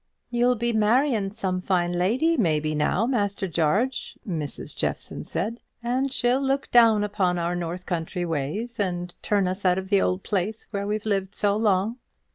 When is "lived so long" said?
11.05-11.97